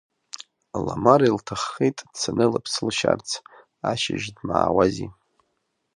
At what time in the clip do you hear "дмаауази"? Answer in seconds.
4.35-5.09